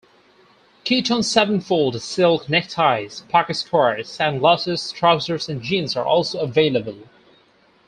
Kiton 0.83 1.23
sevenfold 1.23 2.01
silk 2.01 2.49
neckties, 2.49 3.23
pocket 3.29 3.53
squares, 3.53 4.09
sunglasses, 4.11 4.91
trousers 4.91 5.47
and 5.47 5.61
jeans 5.61 5.95
are 5.95 6.07
also 6.07 6.39
available. 6.39 7.07